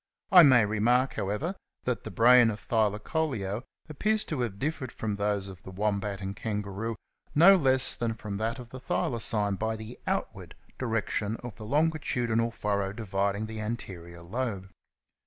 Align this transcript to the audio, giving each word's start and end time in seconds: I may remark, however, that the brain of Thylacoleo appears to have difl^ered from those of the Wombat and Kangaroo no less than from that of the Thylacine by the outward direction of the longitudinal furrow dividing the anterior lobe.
I 0.31 0.41
may 0.41 0.65
remark, 0.65 1.13
however, 1.13 1.55
that 1.83 2.05
the 2.05 2.09
brain 2.09 2.49
of 2.49 2.59
Thylacoleo 2.59 3.61
appears 3.87 4.25
to 4.25 4.39
have 4.39 4.53
difl^ered 4.53 4.91
from 4.91 5.13
those 5.13 5.47
of 5.47 5.61
the 5.61 5.69
Wombat 5.69 6.21
and 6.21 6.35
Kangaroo 6.35 6.95
no 7.35 7.55
less 7.55 7.95
than 7.95 8.15
from 8.15 8.37
that 8.37 8.57
of 8.57 8.71
the 8.71 8.79
Thylacine 8.79 9.59
by 9.59 9.75
the 9.75 9.99
outward 10.07 10.55
direction 10.79 11.35
of 11.43 11.53
the 11.57 11.65
longitudinal 11.65 12.49
furrow 12.49 12.93
dividing 12.93 13.45
the 13.45 13.59
anterior 13.61 14.23
lobe. 14.23 14.71